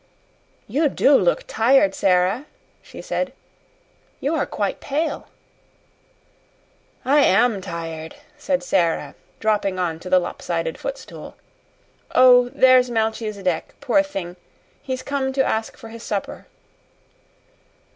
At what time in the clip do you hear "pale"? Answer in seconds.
4.81-5.27